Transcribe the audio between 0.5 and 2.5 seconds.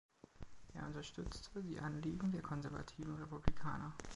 Er unterstützte die Anliegen der